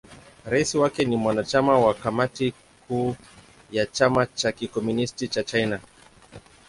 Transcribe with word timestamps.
Rais 0.45 0.75
wake 0.75 1.05
ni 1.05 1.15
mwanachama 1.17 1.79
wa 1.79 1.93
Kamati 1.93 2.53
Kuu 2.87 3.15
ya 3.71 3.85
Chama 3.85 4.25
cha 4.25 4.51
Kikomunisti 4.51 5.27
cha 5.27 5.43
China. 5.43 5.79